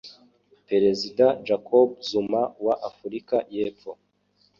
[0.69, 3.91] Perezida Jacob Zuma wa Africa y'epfo